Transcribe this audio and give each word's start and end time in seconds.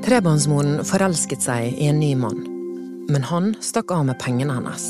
Trebarnsmoren 0.00 0.80
forelsket 0.88 1.42
seg 1.44 1.74
i 1.76 1.90
en 1.90 1.98
ny 2.00 2.14
mann, 2.16 2.38
men 3.12 3.24
han 3.28 3.50
stakk 3.60 3.92
av 3.92 4.06
med 4.08 4.16
pengene 4.22 4.54
hennes. 4.56 4.84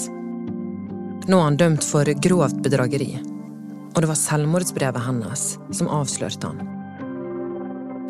Nå 1.26 1.34
er 1.40 1.46
han 1.48 1.58
dømt 1.58 1.82
for 1.82 2.06
grovt 2.22 2.60
bedrageri, 2.62 3.18
og 3.90 3.98
det 3.98 4.10
var 4.10 4.20
selvmordsbrevet 4.20 5.02
hennes 5.02 5.42
som 5.74 5.90
avslørte 5.90 6.52
han. 6.52 6.62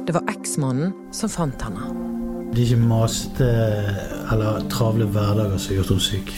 Det 0.05 0.13
var 0.13 0.29
eksmannen 0.29 0.93
som 1.17 1.33
fant 1.33 1.65
henne. 1.65 1.89
Det 2.53 2.67
er 2.67 2.67
ikke 2.67 2.89
maste 2.91 3.49
eller 4.35 4.61
travle 4.73 5.09
hverdager 5.09 5.57
som 5.57 5.73
har 5.73 5.81
gjort 5.81 5.93
henne 5.95 6.05
syk. 6.05 6.29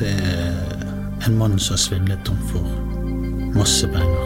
Det 0.00 0.08
er 0.08 1.26
en 1.28 1.36
mann 1.36 1.58
som 1.60 1.76
har 1.76 1.82
svindlet 1.84 2.32
henne 2.32 2.48
for 2.48 2.64
masse 3.58 3.92
penger. 3.92 4.24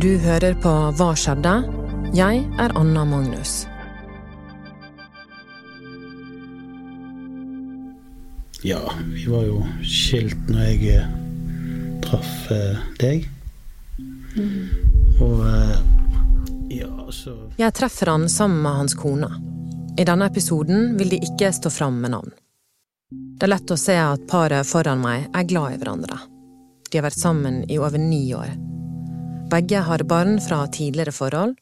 Du 0.00 0.14
hører 0.24 0.56
på 0.62 0.72
Hva 0.96 1.12
skjedde? 1.18 1.77
Jeg 2.16 2.40
er 2.56 2.72
Anna 2.72 3.02
Magnus. 3.04 3.66
Ja, 8.64 8.80
vi 9.12 9.26
var 9.28 9.44
jo 9.44 9.58
skilt 9.84 10.48
når 10.48 10.62
jeg 10.70 10.94
eh, 10.96 11.10
traff 12.02 12.48
eh, 12.54 12.80
deg. 13.02 13.28
Og 15.20 15.44
eh, 15.50 15.76
ja, 16.78 16.88
så 17.12 17.36
Jeg 17.60 17.76
treffer 17.76 18.14
han 18.14 18.24
sammen 18.32 18.64
med 18.64 18.80
hans 18.80 18.96
kone. 18.96 19.28
I 20.00 20.08
denne 20.08 20.32
episoden 20.32 20.96
vil 20.96 21.12
de 21.12 21.20
ikke 21.28 21.52
stå 21.52 21.70
fram 21.70 22.00
med 22.00 22.16
navn. 22.16 22.32
Det 23.12 23.44
er 23.44 23.52
lett 23.52 23.76
å 23.76 23.78
se 23.78 24.00
at 24.00 24.24
paret 24.32 24.66
foran 24.66 25.04
meg 25.04 25.28
er 25.36 25.48
glad 25.52 25.76
i 25.76 25.84
hverandre. 25.84 26.22
De 26.88 26.96
har 26.96 27.10
vært 27.10 27.20
sammen 27.20 27.62
i 27.68 27.76
over 27.76 28.00
ni 28.00 28.24
år. 28.32 28.56
Begge 29.52 29.84
har 29.84 30.08
barn 30.08 30.38
fra 30.40 30.64
tidligere 30.72 31.12
forhold. 31.12 31.58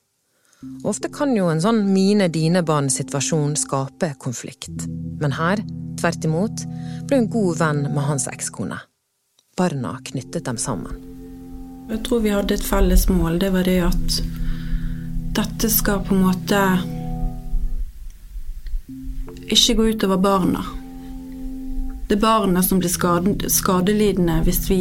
Ofte 0.84 1.10
kan 1.12 1.34
jo 1.36 1.50
en 1.52 1.60
sånn 1.60 1.82
mine-dine-barn-situasjon 1.92 3.56
skape 3.60 4.14
konflikt. 4.22 4.86
Men 5.20 5.34
her, 5.36 5.60
tvert 6.00 6.24
imot, 6.24 6.64
ble 7.08 7.20
hun 7.20 7.28
god 7.32 7.58
venn 7.60 7.82
med 7.90 8.02
hans 8.08 8.24
ekskone. 8.30 8.78
Barna 9.56 9.96
knyttet 10.04 10.46
dem 10.48 10.56
sammen. 10.60 10.96
Jeg 11.90 12.00
tror 12.06 12.22
vi 12.24 12.32
hadde 12.32 12.56
et 12.56 12.64
felles 12.66 13.06
mål. 13.12 13.38
Det 13.42 13.52
var 13.54 13.68
det 13.68 13.78
at 13.84 14.18
dette 15.36 15.70
skal 15.70 16.00
på 16.06 16.16
en 16.16 16.24
måte 16.24 16.62
ikke 19.52 19.76
gå 19.78 19.90
utover 19.92 20.18
barna. 20.18 20.64
Det 22.08 22.16
er 22.16 22.22
barna 22.22 22.62
som 22.62 22.80
blir 22.80 22.90
skade, 22.90 23.50
skadelidende 23.50 24.40
hvis 24.46 24.64
vi 24.70 24.80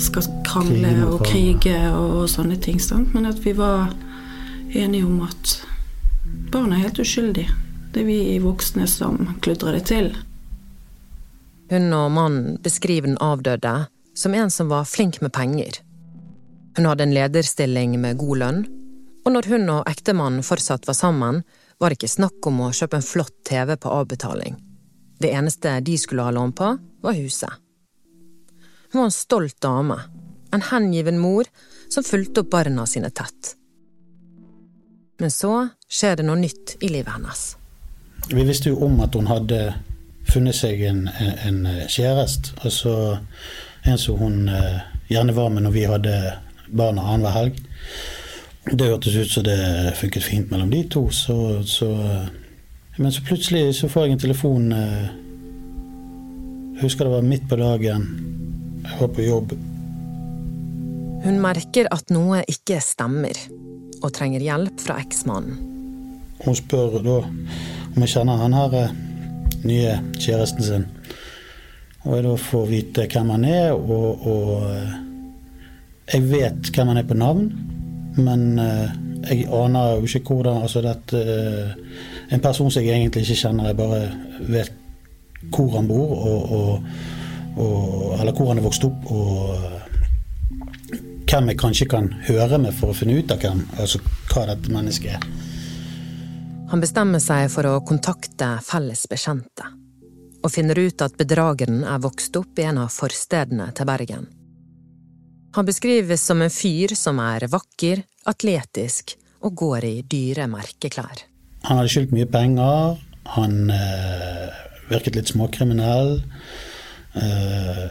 skal 0.00 0.26
krangle 0.44 0.92
og 1.06 1.22
krige 1.24 1.78
og, 1.92 2.24
og 2.24 2.28
sånne 2.32 2.58
ting. 2.60 2.80
Sant? 2.82 3.14
Men 3.14 3.30
at 3.30 3.40
vi 3.44 3.54
var 3.56 3.94
enige 4.80 5.06
om 5.06 5.22
at 5.26 5.56
barna 6.52 6.76
er 6.76 6.86
helt 6.88 6.98
uskyldige. 6.98 7.50
Det 7.94 8.02
er 8.02 8.08
vi 8.08 8.38
voksne 8.42 8.86
som 8.90 9.36
kludrer 9.42 9.78
det 9.78 9.84
til. 9.90 10.08
Hun 11.70 11.92
og 11.96 12.10
mannen 12.12 12.56
beskriver 12.62 13.08
den 13.08 13.20
avdøde 13.22 13.86
som 14.14 14.34
en 14.34 14.50
som 14.50 14.70
var 14.70 14.86
flink 14.88 15.20
med 15.22 15.32
penger. 15.32 15.80
Hun 16.76 16.86
hadde 16.86 17.06
en 17.06 17.14
lederstilling 17.14 17.96
med 18.00 18.18
god 18.18 18.40
lønn, 18.42 18.64
og 19.24 19.32
når 19.32 19.48
hun 19.48 19.70
og 19.72 19.88
ektemannen 19.88 20.44
fortsatt 20.44 20.86
var 20.88 20.98
sammen, 20.98 21.42
var 21.78 21.90
det 21.90 21.98
ikke 22.00 22.14
snakk 22.16 22.46
om 22.50 22.60
å 22.66 22.72
kjøpe 22.74 22.98
en 22.98 23.06
flott 23.06 23.34
TV 23.48 23.76
på 23.80 23.90
avbetaling. 23.90 24.58
Det 25.22 25.30
eneste 25.32 25.78
de 25.86 25.96
skulle 25.98 26.26
ha 26.26 26.34
lån 26.34 26.52
på, 26.58 26.74
var 27.02 27.18
huset. 27.18 27.50
Hun 28.92 29.00
var 29.00 29.08
en 29.08 29.14
stolt 29.14 29.60
dame, 29.62 29.98
en 30.54 30.66
hengiven 30.70 31.18
mor 31.18 31.48
som 31.90 32.06
fulgte 32.06 32.44
opp 32.44 32.52
barna 32.52 32.86
sine 32.86 33.10
tett. 33.10 33.54
Men 35.22 35.30
så 35.30 35.68
skjer 35.88 36.18
det 36.18 36.26
noe 36.26 36.40
nytt 36.40 36.76
i 36.82 36.90
livet 36.90 37.14
hennes. 37.14 37.44
Vi 38.30 38.44
visste 38.46 38.72
jo 38.72 38.80
om 38.86 38.98
at 39.04 39.14
hun 39.14 39.28
hadde 39.30 39.74
funnet 40.30 40.56
seg 40.56 40.80
en, 40.88 41.06
en, 41.20 41.34
en 41.48 41.88
kjæreste. 41.90 42.54
Altså 42.64 43.18
en 43.84 44.00
som 44.00 44.18
hun 44.18 44.48
eh, 44.48 44.80
gjerne 45.12 45.36
var 45.36 45.52
med 45.52 45.66
når 45.66 45.74
vi 45.74 45.88
hadde 45.88 46.14
barna 46.72 47.04
annenhver 47.04 47.36
helg. 47.36 47.60
Det 48.64 48.88
hørtes 48.88 49.16
ut 49.16 49.32
som 49.32 49.44
det 49.44 49.58
funket 49.98 50.24
fint 50.24 50.50
mellom 50.52 50.70
de 50.72 50.80
to, 50.88 51.10
så, 51.12 51.36
så 51.68 51.90
eh, 51.92 52.32
Men 52.96 53.12
så 53.12 53.24
plutselig 53.26 53.74
så 53.74 53.88
får 53.90 54.04
jeg 54.04 54.12
en 54.14 54.20
telefon 54.22 54.72
eh, 54.72 55.06
Jeg 56.76 56.82
husker 56.86 57.04
det 57.04 57.14
var 57.16 57.26
midt 57.26 57.48
på 57.50 57.58
dagen. 57.58 58.06
Jeg 58.84 59.00
var 59.00 59.10
på 59.16 59.26
jobb. 59.26 59.54
Hun 61.24 61.40
merker 61.40 61.88
at 61.90 62.10
noe 62.12 62.42
ikke 62.48 62.80
stemmer, 62.84 63.38
og 64.04 64.12
trenger 64.12 64.44
hjelp 64.44 64.82
fra 64.84 64.98
eksmannen. 65.00 65.56
Hun 66.44 66.56
spør 66.58 66.98
da 67.00 67.20
om 67.94 68.02
jeg 68.02 68.10
kjenner 68.10 68.40
han 68.42 68.56
her 68.56 68.76
eh, 68.80 68.94
nye 69.64 69.94
kjæresten 70.18 70.66
sin. 70.66 70.86
Og 72.04 72.18
jeg 72.18 72.24
da 72.26 72.34
får 72.36 72.66
vite 72.68 73.06
hvem 73.08 73.30
han 73.32 73.46
er, 73.48 73.70
og, 73.72 74.26
og 74.28 74.66
eh, 74.68 74.96
jeg 76.12 76.26
vet 76.28 76.70
hvem 76.74 76.90
han 76.92 77.00
er 77.00 77.08
på 77.08 77.16
navn, 77.16 77.46
men 78.18 78.58
eh, 78.60 78.96
jeg 79.24 79.46
aner 79.56 79.94
jo 79.94 80.04
ikke 80.04 80.34
hvordan 80.34 80.66
Altså 80.66 80.82
dette 80.84 81.20
En 82.30 82.42
person 82.44 82.68
som 82.70 82.82
jeg 82.84 82.92
egentlig 82.92 83.22
ikke 83.24 83.38
kjenner, 83.40 83.70
jeg 83.70 83.78
bare 83.78 84.02
vet 84.52 84.72
hvor 85.54 85.70
han 85.76 85.88
bor, 85.88 86.12
og, 86.28 86.52
og, 87.56 88.20
Eller 88.20 88.32
hvor 88.32 88.48
han 88.48 88.58
er 88.58 88.64
vokst 88.64 88.84
opp, 88.84 89.10
og 89.12 89.83
hvem 91.30 91.50
jeg 91.50 91.60
kanskje 91.60 91.88
kan 91.90 92.10
høre 92.28 92.58
med 92.60 92.74
for 92.76 92.92
å 92.92 92.96
finne 92.96 93.18
ut 93.18 93.32
av 93.32 93.42
hvem, 93.42 93.64
altså 93.80 94.00
hva 94.30 94.46
dette 94.50 94.72
mennesket 94.72 95.16
er. 95.16 95.26
Han 96.72 96.82
bestemmer 96.82 97.22
seg 97.22 97.50
for 97.52 97.68
å 97.68 97.80
kontakte 97.86 98.54
felles 98.66 99.04
bekjente, 99.10 99.66
og 100.42 100.52
finner 100.52 100.78
ut 100.80 101.04
at 101.04 101.16
bedrageren 101.20 101.84
er 101.86 102.00
vokst 102.02 102.36
opp 102.40 102.58
i 102.58 102.66
en 102.68 102.80
av 102.84 102.92
forstedene 102.92 103.70
til 103.76 103.88
Bergen. 103.88 104.26
Han 105.54 105.68
beskrives 105.68 106.24
som 106.26 106.42
en 106.42 106.50
fyr 106.50 106.96
som 106.98 107.20
er 107.22 107.46
vakker, 107.46 108.02
atletisk 108.26 109.14
og 109.44 109.54
går 109.60 109.86
i 109.86 109.94
dyre 110.02 110.48
merkeklær. 110.50 111.28
Han 111.68 111.78
hadde 111.78 111.92
skyldt 111.92 112.14
mye 112.16 112.28
penger. 112.28 112.98
Han 113.36 113.70
eh, 113.72 114.56
virket 114.90 115.16
litt 115.16 115.30
småkriminell. 115.30 116.16
Eh, 117.14 117.84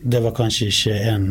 det 0.00 0.22
var 0.24 0.34
kanskje 0.36 0.70
ikke 0.72 0.96
en 1.12 1.28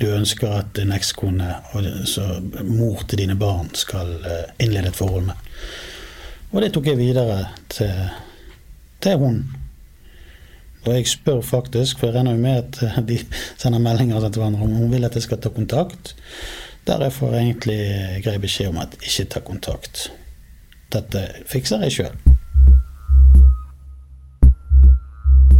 du 0.00 0.08
ønsker 0.10 0.50
at 0.58 0.78
en 0.82 0.92
ekskone, 0.94 1.48
altså 1.74 2.40
mor 2.66 3.04
til 3.08 3.20
dine 3.22 3.36
barn, 3.38 3.70
skal 3.78 4.16
eh, 4.26 4.54
innlede 4.64 4.90
et 4.90 4.98
forhold 4.98 5.28
med. 5.28 5.34
Og 6.52 6.62
det 6.62 6.72
tok 6.74 6.86
jeg 6.86 6.98
videre 6.98 7.44
til, 7.70 8.10
til 9.02 9.22
hun. 9.22 9.38
Og 10.84 10.92
jeg 10.94 11.08
spør 11.08 11.40
faktisk, 11.40 11.98
for 11.98 12.10
jeg 12.10 12.18
regner 12.18 12.34
jo 12.34 12.42
med 12.42 12.60
at 12.62 12.82
eh, 12.82 13.00
de 13.08 13.18
sender 13.56 13.82
meldinger 13.82 14.20
til 14.28 14.42
hverandre 14.42 14.66
om 14.66 14.76
hun 14.82 14.92
vil 14.92 15.06
at 15.06 15.14
jeg 15.14 15.28
skal 15.28 15.40
ta 15.40 15.54
kontakt. 15.54 16.14
Der 16.86 17.02
jeg 17.02 17.16
får 17.16 17.38
egentlig 17.38 17.80
grei 18.24 18.38
beskjed 18.38 18.74
om 18.74 18.82
at 18.82 18.98
ikke 19.00 19.30
ta 19.32 19.40
kontakt. 19.40 20.08
Dette 20.92 21.28
fikser 21.48 21.86
jeg 21.86 21.98
sjøl. 21.98 22.33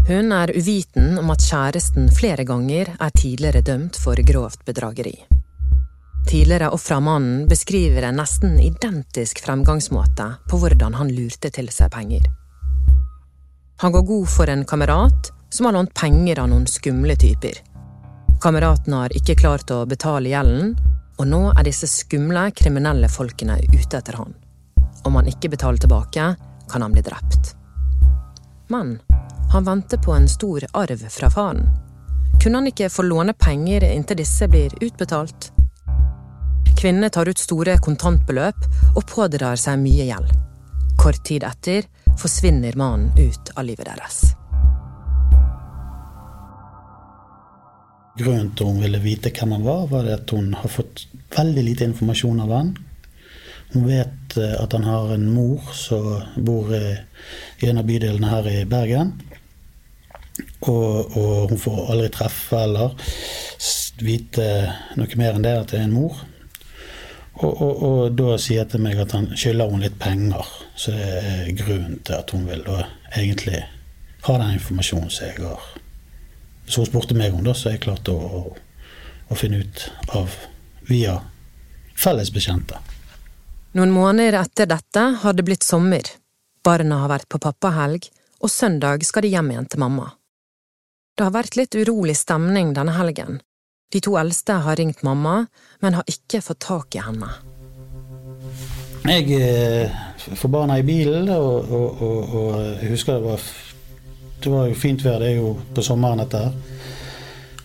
Hun 0.05 0.33
er 0.37 0.51
uviten 0.53 1.15
om 1.17 1.31
at 1.33 1.41
kjæresten 1.41 2.11
flere 2.13 2.45
ganger 2.45 2.91
er 3.01 3.13
tidligere 3.17 3.63
dømt 3.65 3.97
for 3.97 4.21
grovt 4.29 4.61
bedrageri. 4.69 5.15
Tidligere 6.29 6.69
ofre 6.77 6.99
av 6.99 7.07
mannen 7.07 7.47
beskriver 7.49 8.05
en 8.05 8.21
nesten 8.21 8.59
identisk 8.61 9.41
fremgangsmåte 9.47 10.27
på 10.51 10.61
hvordan 10.61 10.99
han 11.01 11.13
lurte 11.17 11.49
til 11.49 11.73
seg 11.73 11.89
penger. 11.97 12.29
Han 13.81 13.97
går 13.97 14.05
god 14.13 14.29
for 14.35 14.53
en 14.53 14.67
kamerat 14.69 15.33
som 15.49 15.71
har 15.71 15.77
lånt 15.79 15.97
penger 15.97 16.43
av 16.43 16.53
noen 16.53 16.69
skumle 16.69 17.17
typer. 17.17 17.63
Kameraten 18.45 18.93
har 18.99 19.17
ikke 19.17 19.39
klart 19.41 19.73
å 19.73 19.87
betale 19.89 20.29
gjelden, 20.35 20.77
og 21.17 21.33
nå 21.33 21.43
er 21.55 21.65
disse 21.65 21.89
skumle, 21.89 22.51
kriminelle 22.53 23.09
folkene 23.09 23.57
ute 23.73 23.97
etter 23.97 24.21
han. 24.21 24.37
Om 25.09 25.17
han 25.17 25.33
ikke 25.33 25.55
betaler 25.57 25.81
tilbake, 25.81 26.35
kan 26.69 26.85
han 26.85 26.93
bli 26.93 27.09
drept. 27.09 27.55
Men 28.69 28.99
han 29.55 29.65
venter 29.65 29.97
på 29.97 30.13
en 30.13 30.29
stor 30.29 30.65
arv 30.73 31.09
fra 31.09 31.31
faren. 31.31 31.67
Kunne 32.43 32.57
han 32.57 32.67
ikke 32.67 32.89
få 32.91 33.03
låne 33.07 33.33
penger 33.39 33.85
inntil 33.87 34.19
disse 34.19 34.49
blir 34.51 34.73
utbetalt? 34.83 35.53
Kvinnene 36.81 37.11
tar 37.11 37.31
ut 37.31 37.39
store 37.39 37.77
kontantbeløp 37.79 38.67
og 38.97 39.07
pådrar 39.07 39.61
seg 39.61 39.79
mye 39.79 40.09
gjeld. 40.09 40.33
Kort 40.99 41.23
tid 41.29 41.47
etter 41.47 41.87
forsvinner 42.19 42.75
mannen 42.77 43.15
ut 43.15 43.53
av 43.55 43.69
livet 43.69 43.87
deres. 43.93 44.19
Grunnen 48.19 48.51
til 48.59 48.73
hun 48.73 48.83
ville 48.83 49.03
vite 49.03 49.31
hvem 49.35 49.55
han 49.55 49.65
var, 49.67 49.87
var 49.91 50.11
at 50.17 50.35
hun 50.35 50.51
har 50.59 50.71
fått 50.71 51.07
veldig 51.35 51.65
lite 51.71 51.87
informasjon 51.93 52.43
av 52.43 52.53
han. 52.59 52.75
Hun 53.71 53.87
vet 53.87 54.37
eh, 54.39 54.59
at 54.59 54.75
han 54.75 54.87
har 54.87 55.15
en 55.15 55.31
mor 55.31 55.63
som 55.75 56.11
bor 56.43 56.75
i 56.75 56.85
i 57.63 57.71
en 57.71 57.79
av 57.79 57.89
bydelene 57.89 58.29
her 58.29 58.51
i 58.51 58.59
Bergen. 58.69 59.15
Og, 60.71 61.17
og 61.19 61.51
hun 61.51 61.61
får 61.61 61.81
aldri 61.93 62.11
treffe 62.15 62.61
eller 62.65 62.95
vite 64.05 64.47
noe 64.99 65.19
mer 65.21 65.37
enn 65.37 65.45
det 65.45 65.59
at 65.59 65.75
det 65.75 65.81
er 65.83 65.89
en 65.89 65.97
mor. 65.97 66.23
Og, 67.35 67.51
og, 67.51 67.83
og 67.83 68.17
da 68.17 68.37
sier 68.39 68.63
jeg 68.63 68.71
til 68.73 68.85
meg 68.85 69.01
at 69.03 69.15
han 69.17 69.27
skylder 69.35 69.71
hun 69.71 69.83
litt 69.83 69.99
penger. 70.01 70.51
Så 70.79 70.95
det 70.95 71.09
er 71.21 71.53
grunnen 71.59 71.99
til 72.07 72.17
at 72.17 72.35
hun 72.35 72.47
vil 72.49 72.63
da 72.67 72.85
egentlig 73.15 73.61
ha 74.25 74.37
den 74.41 74.55
informasjonen 74.57 75.11
som 75.13 75.27
jeg 75.29 75.43
har 75.45 75.61
Så 76.67 76.81
hun 76.81 76.89
spurte 76.89 77.17
meg 77.19 77.35
om, 77.35 77.45
det, 77.45 77.57
så 77.61 77.75
jeg 77.75 77.83
klarte 77.85 78.15
å, 78.15 78.41
å, 78.41 78.57
å 79.29 79.37
finne 79.37 79.61
ut 79.61 79.87
av 80.17 80.33
via 80.89 81.19
felles 81.99 82.33
bekjente. 82.33 82.79
Noen 83.77 83.93
måneder 83.93 84.39
etter 84.39 84.71
dette 84.71 85.03
har 85.21 85.37
det 85.37 85.45
blitt 85.45 85.67
sommer. 85.67 86.09
Barna 86.65 87.03
har 87.03 87.11
vært 87.13 87.29
på 87.29 87.41
pappahelg, 87.43 88.07
og 88.41 88.53
søndag 88.53 89.05
skal 89.05 89.27
de 89.27 89.35
hjem 89.35 89.51
igjen 89.53 89.69
til 89.69 89.83
mamma. 89.83 90.15
Det 91.15 91.23
har 91.23 91.31
vært 91.31 91.55
litt 91.55 91.75
urolig 91.79 92.17
stemning 92.19 92.73
denne 92.75 92.91
helgen. 92.97 93.37
De 93.95 94.01
to 94.03 94.17
eldste 94.19 94.57
har 94.65 94.75
ringt 94.81 95.05
mamma, 95.07 95.47
men 95.79 95.95
har 95.95 96.09
ikke 96.11 96.41
fått 96.43 96.65
tak 96.67 96.95
i 96.99 97.05
henne. 97.07 97.29
Jeg 99.07 99.31
eh, 99.39 99.95
barna 100.51 100.79
i 100.81 100.87
bilen, 100.87 101.29
og, 101.31 101.71
og, 101.71 102.03
og, 102.03 102.35
og 102.35 102.49
jeg 102.81 102.91
husker 102.97 103.13
det 103.21 103.25
var, 103.29 103.41
det 104.43 104.51
var 104.57 104.67
jo 104.67 104.75
fint 104.81 105.05
vær, 105.07 105.21
det 105.23 105.29
er 105.31 105.39
jo 105.39 105.55
på 105.77 105.87
sommeren 105.87 106.19
dette 106.25 106.39
her. 106.49 106.53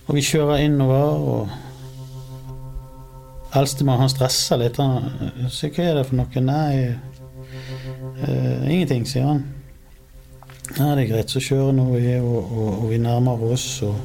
Og 0.05 0.13
vi 0.19 0.21
kjører 0.29 0.65
innover, 0.67 1.09
og 1.33 1.41
eldstemann 3.57 4.03
han 4.03 4.13
stresser 4.13 4.57
litt. 4.61 4.77
Han 4.77 5.49
sier 5.49 5.73
'hva 5.73 5.83
er 5.87 5.95
det 5.97 6.05
for 6.05 6.15
noe'? 6.21 6.41
Nei, 6.45 6.73
eh, 8.27 8.69
ingenting, 8.69 9.09
sier 9.09 9.25
han. 9.25 9.58
Ja, 10.77 10.93
det 10.93 11.07
er 11.07 11.09
greit, 11.09 11.31
så 11.33 11.41
kjører 11.41 11.73
nå 11.73 11.87
vi, 11.95 12.11
og, 12.21 12.37
og, 12.45 12.67
og 12.83 12.89
vi 12.91 12.99
nærmer 13.01 13.41
oss. 13.49 13.81
og 13.87 13.95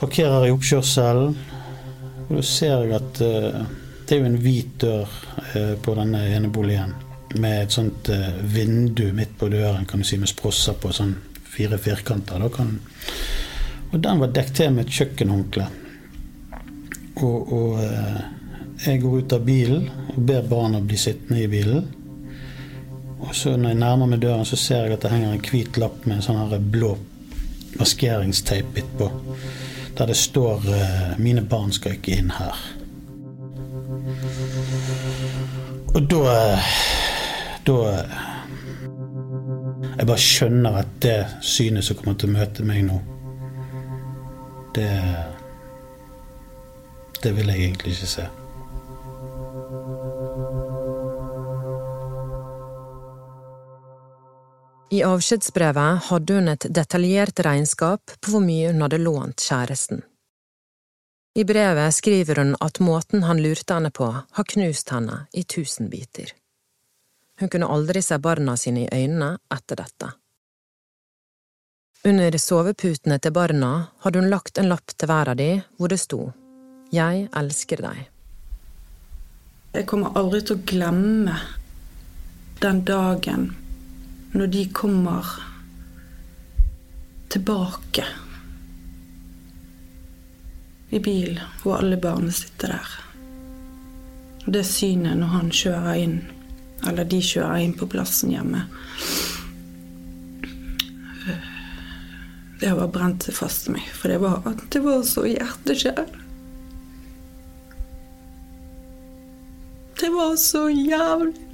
Parkerer 0.00 0.46
i 0.48 0.52
oppkjørselen. 0.54 1.36
Og 2.24 2.32
da 2.38 2.44
ser 2.48 2.86
jeg 2.86 2.94
at 2.96 3.20
uh, 3.20 3.60
det 4.04 4.16
er 4.16 4.22
jo 4.22 4.30
en 4.30 4.40
hvit 4.40 4.78
dør 4.80 5.04
uh, 5.04 5.74
på 5.84 5.96
denne 5.98 6.22
eneboligen. 6.32 6.94
Med 7.34 7.66
et 7.66 7.76
sånt 7.76 8.08
uh, 8.08 8.30
vindu 8.54 9.10
midt 9.16 9.36
på 9.38 9.50
døren, 9.52 9.84
kan 9.88 10.00
du 10.00 10.08
si, 10.08 10.16
med 10.20 10.32
sprosser 10.32 10.78
på. 10.80 10.92
Sånn 10.96 11.12
fire 11.54 11.78
firkanter. 11.78 12.40
Da 12.40 12.48
kan, 12.50 12.72
og 13.92 13.98
den 14.02 14.22
var 14.22 14.32
dekket 14.32 14.56
til 14.62 14.72
med 14.74 14.88
et 14.88 14.96
kjøkkenhåndkle. 14.96 15.66
Og, 17.22 17.52
og 17.54 17.76
jeg 18.82 18.98
går 19.04 19.20
ut 19.20 19.36
av 19.36 19.44
bilen 19.46 19.84
og 20.16 20.16
ber 20.26 20.48
barna 20.50 20.80
bli 20.82 20.96
sittende 20.98 21.44
i 21.44 21.50
bilen. 21.52 21.84
Og 23.24 23.34
så 23.34 23.56
når 23.56 23.68
jeg 23.68 23.78
nærmer 23.80 24.06
meg 24.06 24.22
døren, 24.22 24.44
så 24.44 24.56
ser 24.56 24.84
jeg 24.84 24.92
at 24.92 25.02
det 25.02 25.10
henger 25.10 25.32
en 25.32 25.44
hvit 25.50 25.78
lapp 25.80 26.06
med 26.06 26.18
en 26.18 26.24
sånn 26.26 26.40
her 26.40 26.58
blå 26.58 26.94
maskeringsteip 27.80 28.78
på 28.98 29.10
der 29.98 30.06
det 30.06 30.16
står 30.16 30.56
uh, 30.56 31.18
'Mine 31.18 31.44
barn 31.48 31.72
skal 31.72 31.92
ikke 31.92 32.16
inn 32.18 32.30
her'. 32.30 32.74
Og 35.94 36.10
da 36.10 36.58
Da 37.66 38.04
Jeg 39.98 40.06
bare 40.06 40.18
skjønner 40.18 40.76
at 40.76 40.86
det 41.02 41.26
synet 41.40 41.84
som 41.84 41.96
kommer 41.96 42.14
til 42.18 42.28
å 42.28 42.32
møte 42.32 42.64
meg 42.64 42.82
nå, 42.84 43.00
det 44.74 44.90
Det 47.22 47.36
vil 47.36 47.46
jeg 47.46 47.56
egentlig 47.56 47.92
ikke 47.92 48.06
se. 48.06 48.26
I 54.94 55.02
avskjedsbrevet 55.02 56.04
hadde 56.06 56.34
hun 56.36 56.48
et 56.52 56.64
detaljert 56.70 57.40
regnskap 57.42 58.12
på 58.20 58.30
hvor 58.30 58.42
mye 58.44 58.68
hun 58.70 58.82
hadde 58.84 59.00
lånt 59.02 59.42
kjæresten. 59.42 60.04
I 61.34 61.42
brevet 61.48 61.96
skriver 61.96 62.38
hun 62.38 62.52
at 62.62 62.78
måten 62.78 63.24
han 63.26 63.40
lurte 63.42 63.74
henne 63.74 63.90
på, 63.90 64.06
har 64.36 64.46
knust 64.52 64.92
henne 64.94 65.16
i 65.32 65.42
tusen 65.42 65.88
biter. 65.90 66.30
Hun 67.40 67.50
kunne 67.50 67.70
aldri 67.74 68.04
se 68.06 68.20
barna 68.22 68.54
sine 68.60 68.84
i 68.84 68.92
øynene 69.00 69.32
etter 69.56 69.82
dette. 69.82 70.12
Under 72.06 72.38
soveputene 72.38 73.18
til 73.18 73.34
barna 73.34 73.72
hadde 74.04 74.22
hun 74.22 74.30
lagt 74.30 74.62
en 74.62 74.70
lapp 74.70 74.94
til 74.94 75.10
hver 75.10 75.32
av 75.32 75.40
de 75.42 75.50
hvor 75.74 75.90
det 75.90 75.98
sto 76.04 76.20
Jeg 76.94 77.26
elsker 77.34 77.82
deg. 77.82 78.06
Jeg 79.74 79.90
kommer 79.90 80.14
aldri 80.14 80.44
til 80.44 80.60
å 80.60 80.66
glemme 80.70 81.42
den 82.62 82.84
dagen 82.86 83.50
når 84.34 84.46
de 84.46 84.64
kommer 84.74 85.26
tilbake 87.28 88.04
i 90.90 91.00
bil 91.02 91.38
hvor 91.62 91.78
alle 91.78 91.98
barna 92.02 92.32
sitter 92.34 92.74
der. 92.74 92.96
Og 94.44 94.52
det 94.56 94.64
synet 94.66 95.20
når 95.20 95.32
han 95.36 95.52
kjører 95.54 96.00
inn, 96.02 96.18
eller 96.86 97.06
de 97.08 97.20
kjører 97.22 97.62
inn 97.62 97.78
på 97.78 97.88
plassen 97.90 98.34
hjemme 98.34 98.66
Det 102.60 102.70
bare 102.72 102.88
brent 102.88 103.26
fast 103.34 103.68
i 103.68 103.74
meg, 103.74 103.88
for 103.92 104.08
det 104.08 104.20
var, 104.22 104.44
det 104.72 104.80
var 104.80 105.02
så 105.04 105.24
hjerteskjær. 105.28 106.06
Det 110.00 110.10
var 110.14 110.36
så 110.40 110.62
jævlig. 110.70 111.53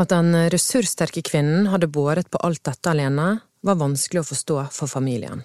At 0.00 0.12
den 0.12 0.32
ressurssterke 0.52 1.22
kvinnen 1.26 1.68
hadde 1.72 1.90
båret 1.92 2.30
på 2.32 2.40
alt 2.46 2.62
dette 2.64 2.92
alene, 2.92 3.40
var 3.60 3.80
vanskelig 3.80 4.22
å 4.22 4.28
forstå 4.30 4.58
for 4.72 4.88
familien. 4.88 5.42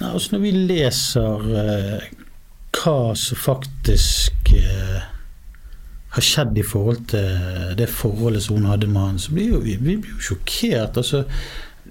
Altså 0.00 0.36
når 0.36 0.44
vi 0.46 0.52
leser 0.70 1.48
eh, 1.60 2.04
hva 2.78 3.12
som 3.18 3.40
faktisk 3.40 4.52
eh, 4.56 5.00
har 6.14 6.24
skjedd 6.24 6.56
i 6.58 6.64
forhold 6.66 7.08
til 7.12 7.74
det 7.78 7.90
forholdet 7.92 8.46
som 8.46 8.56
hun 8.56 8.70
hadde 8.70 8.88
med 8.88 9.02
han, 9.02 9.18
så 9.20 9.34
blir 9.34 9.56
jo, 9.56 9.64
vi, 9.66 9.76
blir 9.82 10.14
jo 10.14 10.30
sjokkert. 10.30 11.02
altså 11.02 11.26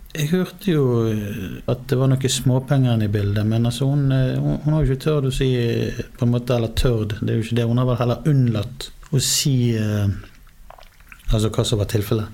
jeg 0.10 0.32
hørte 0.32 0.72
jo 0.72 0.86
eh, 1.12 1.60
at 1.70 1.84
det 1.90 1.98
var 2.00 2.10
noen 2.10 2.34
småpenger 2.34 3.04
i 3.06 3.12
bildet, 3.12 3.46
men 3.46 3.68
altså 3.70 3.92
hun, 3.92 4.08
eh, 4.16 4.40
hun, 4.42 4.58
hun, 4.64 4.74
har 4.74 4.82
jo 4.82 4.90
ikke 4.90 5.06
tørt 5.06 5.30
å 5.30 5.34
si 5.34 5.52
på 6.18 6.26
en 6.26 6.34
måte, 6.34 6.58
Eller 6.58 6.74
tørt, 6.74 7.20
det 7.22 7.34
er 7.34 7.38
jo 7.38 7.46
ikke 7.46 7.60
det. 7.60 7.68
Hun 7.70 7.82
har 7.82 7.90
vel 7.92 8.02
heller 8.02 8.30
unnlatt 8.32 8.90
å 9.14 9.22
si 9.24 9.56
eh, 9.78 10.08
Altså 11.30 11.52
hva 11.54 11.66
som 11.66 11.82
var 11.82 11.90
tilfellet. 11.92 12.28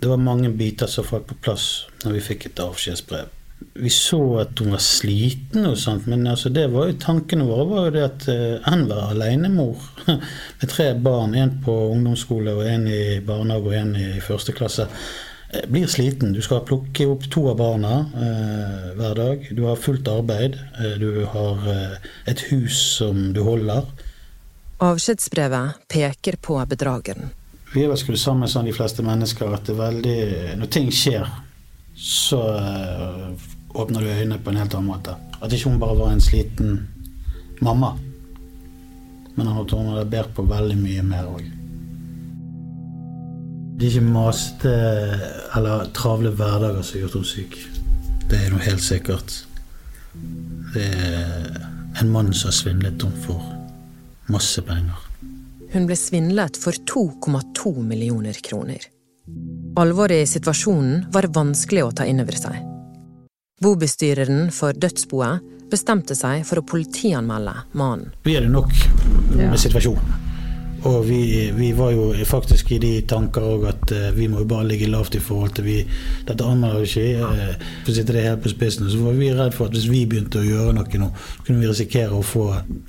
Det 0.00 0.08
var 0.08 0.22
mange 0.22 0.48
biter 0.56 0.88
som 0.88 1.04
falt 1.04 1.26
på 1.28 1.36
plass 1.44 1.66
når 2.04 2.16
vi 2.16 2.26
fikk 2.30 2.46
et 2.48 2.62
avskjedsbrev. 2.62 3.36
Vi 3.74 3.90
så 3.92 4.20
at 4.40 4.58
hun 4.62 4.72
var 4.72 4.80
sliten, 4.80 5.66
og 5.68 5.76
sånt, 5.78 6.06
men 6.08 6.24
altså 6.30 6.48
det 6.48 6.64
var 6.72 6.88
jo 6.88 6.96
tankene 7.02 7.44
våre 7.44 7.66
var 7.68 7.88
jo 7.88 7.94
det 7.96 8.04
at 8.06 8.28
hun 8.30 8.62
han 8.64 8.84
var 8.88 9.10
alenemor 9.12 9.82
med 10.60 10.70
tre 10.70 10.94
barn. 10.96 11.34
En 11.36 11.58
på 11.64 11.74
ungdomsskole, 11.90 12.54
og 12.56 12.64
en 12.64 12.86
i 12.88 13.20
barnehage 13.26 13.68
og 13.68 13.76
en 13.76 13.92
i 14.00 14.22
første 14.24 14.54
klasse. 14.56 14.86
Uh, 15.50 15.66
blir 15.68 15.90
sliten. 15.90 16.32
Du 16.32 16.40
skal 16.46 16.64
plukke 16.64 17.08
opp 17.10 17.26
to 17.28 17.48
av 17.50 17.58
barna 17.58 17.94
eh, 18.14 18.84
hver 18.96 19.16
dag. 19.18 19.48
Du 19.50 19.64
har 19.66 19.80
fullt 19.82 20.08
arbeid. 20.08 20.56
du 21.02 21.24
har 21.32 21.66
et 22.30 22.44
hus 22.52 22.78
som 23.00 23.32
du 23.34 23.42
holder. 23.42 23.90
Avskjedsbrevet 24.80 25.82
peker 25.90 26.38
på 26.40 26.56
bedrageren. 26.70 27.34
Vi 27.70 27.84
er 27.84 27.90
vel 27.92 27.98
skrudd 28.00 28.18
sammen 28.18 28.50
sånn 28.50 28.66
de 28.66 28.74
fleste 28.74 29.04
mennesker 29.06 29.52
at 29.54 29.68
det 29.68 29.76
er 29.76 29.78
veldig 29.78 30.18
Når 30.58 30.70
ting 30.74 30.88
skjer, 30.90 31.28
så 31.94 32.40
uh, 32.58 33.28
åpner 33.78 34.02
du 34.02 34.10
øynene 34.10 34.40
på 34.42 34.50
en 34.50 34.58
helt 34.58 34.74
annen 34.74 34.90
måte. 34.90 35.14
At 35.38 35.52
ikke 35.52 35.70
hun 35.70 35.82
bare 35.82 35.98
var 35.98 36.14
en 36.14 36.24
sliten 36.24 36.80
mamma. 37.62 37.92
Men 39.36 39.52
at 39.52 39.74
hun 39.74 39.92
hadde 39.92 40.08
båret 40.10 40.32
på 40.34 40.46
veldig 40.50 40.78
mye 40.80 41.04
mer 41.06 41.28
òg. 41.30 41.44
Det 43.78 43.86
er 43.86 43.92
ikke 43.94 44.08
masete 44.12 44.72
eller 45.56 45.86
travle 45.96 46.32
hverdager 46.36 46.82
som 46.82 46.98
har 46.98 47.04
gjort 47.04 47.18
henne 47.20 47.30
syk. 47.30 47.60
Det 48.30 48.40
er 48.40 48.50
noe 48.52 48.64
helt 48.64 48.84
sikkert. 48.84 49.36
Det 50.74 50.88
er 50.88 51.62
en 52.00 52.12
mann 52.12 52.34
som 52.34 52.50
har 52.50 52.58
svindlet 52.58 53.06
henne 53.06 53.22
for 53.28 53.46
masse 54.30 54.62
penger. 54.66 55.09
Hun 55.72 55.86
ble 55.86 55.96
svindlet 55.96 56.56
for 56.58 56.72
2,2 56.72 57.82
millioner 57.86 58.32
kroner. 58.32 58.82
Alvoret 59.78 60.24
i 60.24 60.26
situasjonen 60.26 61.04
var 61.14 61.30
vanskelig 61.30 61.84
å 61.86 61.92
ta 61.94 62.06
inn 62.10 62.22
over 62.22 62.38
seg. 62.38 62.56
Bobestyreren 63.62 64.48
for 64.54 64.74
dødsboet 64.74 65.44
bestemte 65.70 66.16
seg 66.18 66.42
for 66.48 66.58
å 66.58 66.66
politianmelde 66.66 67.54
mannen. 67.78 68.10
Vi 68.24 68.34
det 68.34 68.50
nok 68.50 68.74
med 69.36 69.58
situasjonen. 69.60 70.29
Og 70.84 71.08
vi, 71.08 71.50
vi, 71.52 71.72
var 71.72 71.90
jo 71.92 72.14
faktisk 72.24 72.70
i 72.72 72.78
de 72.80 72.92
tanker 73.08 73.44
òg 73.44 73.66
at 73.68 73.92
uh, 73.92 74.06
vi 74.16 74.30
må 74.32 74.40
jo 74.40 74.48
bare 74.48 74.64
ligge 74.70 74.88
lavt 74.88 75.18
i 75.18 75.20
forhold 75.20 75.52
til 75.58 75.66
vi 75.66 75.76
Dette 76.28 76.46
anmelder 76.46 76.80
vi 76.80 76.88
ikke. 76.88 77.26
Uh, 77.26 77.66
for 77.84 77.92
å 77.92 77.96
sitte 77.98 78.14
det 78.16 78.24
helt 78.24 78.44
på 78.44 78.52
spissen. 78.52 78.88
Så 78.88 79.00
var 79.04 79.18
vi 79.18 79.28
redd 79.36 79.52
for 79.56 79.68
at 79.68 79.76
hvis 79.76 79.90
vi 79.90 80.06
begynte 80.08 80.40
å 80.40 80.46
gjøre 80.46 80.72
noe 80.78 81.02
nå, 81.02 81.10
kunne 81.44 81.60
vi 81.60 81.68
risikere 81.68 82.16
å 82.16 82.24
få 82.24 82.46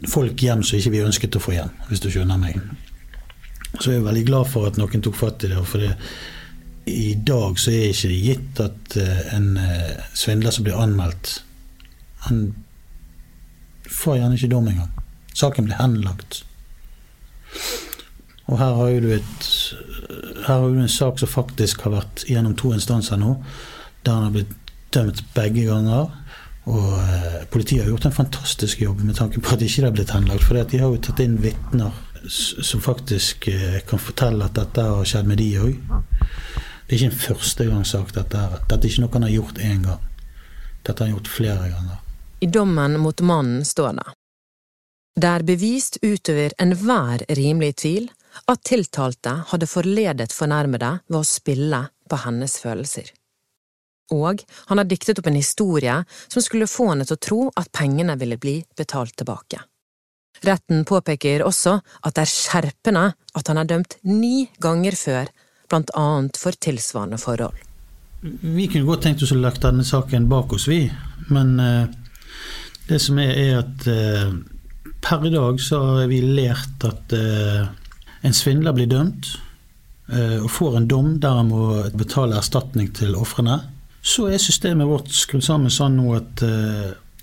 folk 0.08 0.46
hjem 0.46 0.64
som 0.64 0.80
ikke 0.80 0.94
vi 0.94 1.04
ønsket 1.04 1.36
å 1.36 1.44
få 1.44 1.58
hjem, 1.58 1.74
hvis 1.90 2.04
du 2.04 2.08
skjønner 2.14 2.40
meg. 2.40 2.62
Så 3.74 3.92
jeg 3.92 4.00
er 4.00 4.08
veldig 4.08 4.28
glad 4.28 4.48
for 4.52 4.70
at 4.70 4.80
noen 4.80 5.04
tok 5.04 5.18
fatt 5.20 5.44
i 5.48 5.52
det. 5.52 5.60
For 5.68 5.84
det, 5.84 5.92
i 6.92 7.12
dag 7.28 7.60
så 7.60 7.74
er 7.74 7.90
det 7.90 7.96
ikke 7.96 8.22
gitt 8.24 8.62
at 8.64 8.96
eh, 9.00 9.20
en 9.36 9.52
svindler 10.18 10.52
som 10.52 10.66
blir 10.68 10.80
anmeldt, 10.80 11.38
han 12.28 12.42
får 13.92 14.20
gjerne 14.20 14.40
ikke 14.40 14.52
dom 14.52 14.72
engang. 14.72 14.92
Saken 15.36 15.68
blir 15.68 15.80
henlagt. 15.80 16.42
Og 18.52 18.58
her 18.60 18.74
har 18.76 18.96
du, 19.00 19.12
et, 19.16 19.50
her 20.46 20.58
har 20.58 20.68
du 20.68 20.80
en 20.82 20.92
sak 20.92 21.22
som 21.22 21.30
faktisk 21.32 21.86
har 21.86 21.96
vært 21.96 22.26
gjennom 22.28 22.56
to 22.60 22.74
instanser 22.76 23.20
nå, 23.22 23.38
der 24.04 24.18
han 24.18 24.28
har 24.28 24.36
blitt 24.36 24.58
dømt 24.92 25.24
begge 25.36 25.68
ganger. 25.70 26.12
Og 26.70 26.90
eh, 27.00 27.38
politiet 27.50 27.86
har 27.86 27.90
gjort 27.94 28.10
en 28.10 28.18
fantastisk 28.20 28.82
jobb 28.84 29.02
med 29.06 29.16
tanke 29.18 29.42
på 29.42 29.56
at 29.56 29.64
ikke 29.66 29.86
det 29.86 29.90
er 29.90 29.96
blitt 29.96 30.14
henlagt. 30.14 30.46
For 30.46 30.60
de 30.60 30.82
har 30.82 30.92
jo 30.92 31.02
tatt 31.02 31.24
inn 31.24 31.40
vitner 31.42 31.96
som 32.30 32.82
faktisk 32.82 33.48
eh, 33.48 33.80
kan 33.88 34.02
fortelle 34.02 34.46
at 34.46 34.58
dette 34.60 34.86
har 34.86 35.08
skjedd 35.08 35.32
med 35.32 35.42
de 35.42 35.50
òg. 35.62 35.80
Det 36.86 36.98
er 36.98 37.00
ikke 37.00 37.10
en 37.10 37.22
førstegangssak, 37.24 38.14
dette. 38.18 38.46
Dette 38.68 38.82
er 38.82 38.90
ikke 38.92 39.06
noe 39.06 39.16
han 39.16 39.28
har 39.30 39.36
gjort 39.38 39.62
én 39.64 39.86
gang. 39.88 40.08
Dette 40.82 40.98
har 40.98 41.08
han 41.08 41.16
gjort 41.16 41.32
flere 41.32 41.70
ganger. 41.72 42.02
I 42.42 42.50
dommen 42.50 42.98
mot 43.00 43.22
mannen 43.22 43.66
står 43.66 43.96
det. 44.02 44.10
Det 45.16 45.28
er 45.28 45.44
bevist 45.44 45.98
utover 46.04 46.54
enhver 46.62 47.26
rimelig 47.36 47.76
tvil 47.84 48.06
at 48.48 48.62
tiltalte 48.64 49.34
hadde 49.50 49.68
forledet 49.68 50.32
fornærmede 50.32 50.92
ved 51.10 51.20
å 51.20 51.28
spille 51.28 51.82
på 52.10 52.20
hennes 52.24 52.56
følelser. 52.64 53.10
Og 54.12 54.44
han 54.68 54.80
har 54.80 54.88
diktet 54.88 55.20
opp 55.20 55.28
en 55.28 55.40
historie 55.40 55.98
som 56.28 56.44
skulle 56.44 56.68
få 56.68 56.90
henne 56.92 57.08
til 57.08 57.18
å 57.18 57.26
tro 57.28 57.42
at 57.60 57.72
pengene 57.76 58.16
ville 58.20 58.40
bli 58.40 58.58
betalt 58.78 59.16
tilbake. 59.20 59.60
Retten 60.48 60.86
påpeker 60.88 61.44
også 61.46 61.78
at 62.02 62.16
det 62.16 62.24
er 62.24 62.32
skjerpende 62.32 63.04
at 63.12 63.52
han 63.52 63.60
er 63.62 63.68
dømt 63.70 63.98
ni 64.08 64.48
ganger 64.64 64.96
før, 64.98 65.28
blant 65.70 65.92
annet 65.96 66.40
for 66.40 66.56
tilsvarende 66.56 67.20
forhold. 67.22 67.60
Vi 68.24 68.68
kunne 68.72 68.88
godt 68.88 69.06
tenkt 69.06 69.24
oss 69.26 69.34
å 69.36 69.40
lagt 69.40 69.64
denne 69.64 69.86
saken 69.88 70.28
bak 70.32 70.56
oss, 70.56 70.68
vi. 70.70 70.86
Men 71.32 71.54
uh, 71.60 71.86
det 72.90 73.00
som 73.02 73.20
er, 73.22 73.32
er 73.38 73.62
at 73.62 73.88
uh, 73.88 74.34
per 75.02 75.26
i 75.28 75.34
dag 75.34 75.62
så 75.62 75.82
har 75.86 76.10
vi 76.12 76.22
lært 76.24 76.86
at 76.88 77.16
eh, 77.18 77.70
en 78.22 78.38
svindler 78.38 78.76
blir 78.78 78.92
dømt 78.92 79.38
og 80.12 80.50
får 80.52 80.74
en 80.76 80.86
dom 80.92 81.12
der 81.24 81.38
han 81.38 81.48
må 81.48 81.66
betale 81.96 82.36
erstatning 82.36 82.90
til 82.92 83.14
ofrene. 83.16 83.62
Så 84.04 84.26
er 84.28 84.42
systemet 84.44 84.90
vårt 84.90 85.08
skrudd 85.16 85.46
sammen 85.46 85.72
sånn 85.72 85.96
nå 85.96 86.18
at 86.18 86.44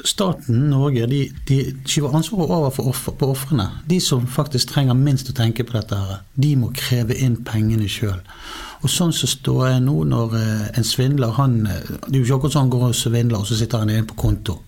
staten, 0.05 0.71
Norge, 0.71 1.07
de, 1.07 1.21
de 1.49 1.59
skyver 1.85 2.15
ansvaret 2.17 2.51
over 2.51 2.89
offer, 2.89 3.13
på 3.19 3.29
ofrene. 3.33 3.67
De 3.91 3.99
som 4.01 4.27
faktisk 4.31 4.73
trenger 4.73 4.97
minst 4.97 5.31
å 5.31 5.37
tenke 5.37 5.67
på 5.67 5.77
dette, 5.77 5.99
her, 5.99 6.23
de 6.35 6.55
må 6.57 6.71
kreve 6.77 7.19
inn 7.19 7.37
pengene 7.45 7.91
sjøl. 7.91 8.21
Og 8.79 8.93
sånn 8.93 9.13
så 9.15 9.27
står 9.27 9.63
jeg 9.73 9.85
nå 9.89 9.97
når 10.07 10.37
en 10.79 10.87
svindler 10.87 11.35
han, 11.35 11.61
Det 11.67 12.15
er 12.15 12.21
jo 12.21 12.25
ikke 12.25 12.37
akkurat 12.39 12.55
sånn 12.55 12.69
han 12.69 12.75
går 12.77 12.85
og 12.89 12.99
svindler, 12.99 13.41
og 13.41 13.49
så 13.49 13.59
sitter 13.59 13.83
han 13.83 13.91
inne 13.91 14.07
på 14.07 14.19
konto. 14.19 14.61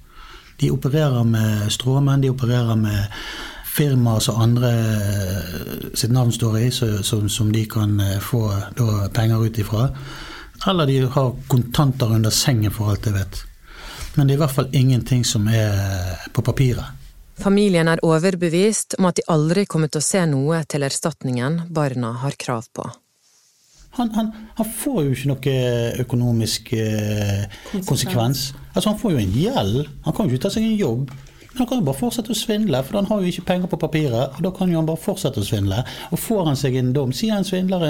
De 0.61 0.71
opererer 0.71 1.25
med 1.25 1.73
stråmenn, 1.73 2.21
de 2.21 2.31
opererer 2.31 2.77
med 2.77 3.21
firmaer 3.71 4.21
som 4.21 4.41
andre 4.43 4.71
eh, 4.71 5.95
sitt 5.95 6.11
navn 6.13 6.33
står 6.33 6.59
i, 6.59 6.71
som, 6.71 7.29
som 7.29 7.53
de 7.53 7.65
kan 7.71 8.01
eh, 8.01 8.19
få 8.21 8.45
da, 8.77 9.09
penger 9.15 9.47
ut 9.47 9.59
ifra. 9.59 9.89
Eller 10.69 10.87
de 10.87 10.99
har 11.07 11.37
kontanter 11.49 12.13
under 12.13 12.31
sengen, 12.31 12.73
for 12.73 12.93
alt 12.93 13.07
jeg 13.07 13.17
vet. 13.17 13.43
Men 14.15 14.27
det 14.27 14.35
er 14.35 14.41
i 14.41 14.43
hvert 14.43 14.57
fall 14.57 14.75
ingenting 14.77 15.25
som 15.25 15.49
er 15.49 16.27
på 16.35 16.43
papiret. 16.45 16.97
Familien 17.41 17.89
er 17.89 18.03
overbevist 18.05 18.99
om 18.99 19.07
at 19.09 19.17
de 19.17 19.25
aldri 19.33 19.65
kommer 19.65 19.89
til 19.89 20.03
å 20.03 20.05
se 20.05 20.27
noe 20.29 20.61
til 20.69 20.85
erstatningen 20.85 21.63
barna 21.73 22.13
har 22.21 22.37
krav 22.37 22.69
på. 22.77 22.85
Han, 23.99 24.13
han, 24.15 24.29
han, 24.55 24.69
får 24.83 25.01
jo 25.05 25.15
ikke 25.17 25.31
noe 25.33 25.55
økonomisk 26.05 26.73
eh, 26.79 27.49
konsekvens. 27.89 28.53
Altså 28.71 28.93
Han 28.93 29.01
får 29.01 29.17
jo 29.17 29.23
en 29.25 29.35
gjeld. 29.35 29.81
Han 30.05 30.15
kan 30.15 30.29
jo 30.29 30.37
ikke 30.37 30.45
ta 30.47 30.53
seg 30.55 30.69
en 30.69 30.79
jobb. 30.79 31.11
Men 31.51 31.59
han 31.65 31.67
kan 31.67 31.81
jo 31.81 31.87
bare 31.89 31.99
fortsette 31.99 32.31
å 32.31 32.39
svindle, 32.39 32.83
for 32.87 33.01
han 33.01 33.09
har 33.11 33.23
jo 33.23 33.33
ikke 33.33 33.49
penger 33.49 33.73
på 33.73 33.81
papiret. 33.83 34.37
og 34.37 34.45
Da 34.47 34.53
kan 34.55 34.71
jo 34.71 34.79
han 34.79 34.87
bare 34.87 35.03
fortsette 35.03 35.43
å 35.43 35.47
svindle. 35.47 35.83
Og 36.15 36.23
får 36.23 36.53
han 36.53 36.61
seg 36.61 36.79
en 36.79 36.93
dom, 36.95 37.11
sier 37.17 37.35
han 37.35 37.47
svindler 37.47 37.83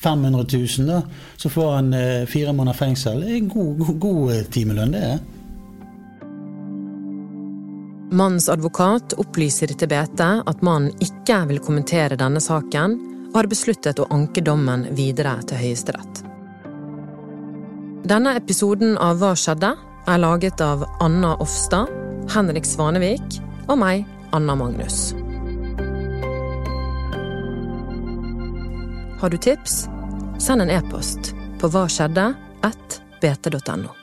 500 0.00 0.46
000, 0.78 0.86
da, 0.88 1.02
så 1.36 1.50
får 1.52 1.74
han 1.74 1.92
eh, 1.92 2.24
fire 2.26 2.52
måneder 2.56 2.78
fengsel. 2.78 3.20
Det 3.20 3.34
er 3.34 3.36
en 3.36 3.52
god, 3.52 3.76
god, 3.82 3.98
god 4.00 4.32
eh, 4.32 4.46
timelønn, 4.48 4.96
det. 4.96 5.02
er. 5.10 5.20
Mannens 8.10 8.48
advokat 8.50 9.12
opplyser 9.22 9.70
til 9.76 9.90
BT 9.92 10.24
at 10.24 10.64
mannen 10.66 10.90
ikke 11.04 11.44
vil 11.52 11.60
kommentere 11.62 12.16
denne 12.18 12.40
saken, 12.42 12.96
og 13.30 13.38
har 13.38 13.48
besluttet 13.50 14.00
å 14.02 14.08
anke 14.10 14.42
dommen 14.44 14.88
videre 14.98 15.36
til 15.46 15.60
Høyesterett. 15.62 16.24
Denne 18.10 18.34
episoden 18.38 18.96
av 18.98 19.20
Hva 19.22 19.36
skjedde? 19.38 19.76
er 20.08 20.18
laget 20.18 20.60
av 20.64 20.82
Anna 21.04 21.34
Offstad, 21.44 21.90
Henrik 22.34 22.66
Svanevik 22.66 23.36
og 23.68 23.78
meg, 23.78 24.06
Anna 24.34 24.56
Magnus. 24.58 25.12
Har 29.20 29.30
du 29.30 29.36
tips? 29.36 29.84
Send 30.40 30.64
en 30.64 30.72
e-post 30.72 31.34
på 31.60 31.70
hva 31.70 31.84
skjedde? 31.92 32.30
1 32.64 33.00
bt.no. 33.20 33.99